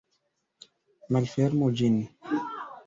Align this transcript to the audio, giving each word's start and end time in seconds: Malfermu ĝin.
Malfermu 1.15 1.71
ĝin. 1.83 2.01